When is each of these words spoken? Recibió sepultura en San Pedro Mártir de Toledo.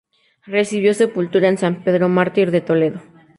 Recibió 0.47 0.95
sepultura 0.95 1.47
en 1.47 1.59
San 1.59 1.83
Pedro 1.83 2.09
Mártir 2.09 2.49
de 2.49 2.61
Toledo. 2.61 3.01